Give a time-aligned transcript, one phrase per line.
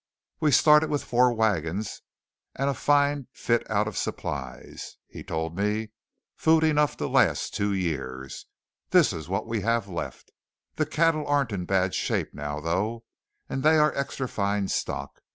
[0.39, 2.01] "We started with four wagons
[2.55, 5.91] and a fine fit out of supplies," he told me
[6.35, 8.47] "food enough to last two years.
[8.89, 10.31] This is what we have left.
[10.77, 13.03] The cattle aren't in bad shape now though;
[13.47, 15.21] and they are extra fine stock.